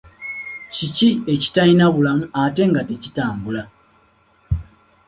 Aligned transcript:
Kiki 0.73 1.09
ekitalina 1.33 1.85
bulamu 1.95 2.23
ate 2.41 2.63
nga 2.69 2.81
tekitambula? 2.89 3.63